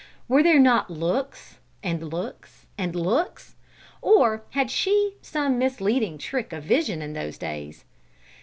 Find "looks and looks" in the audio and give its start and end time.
0.89-2.65, 2.11-3.55